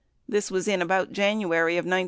This 0.27 0.49
was 0.49 0.67
in 0.67 0.81
about 0.81 1.11
January 1.11 1.73
of 1.73 1.85
1972. 1.85 1.91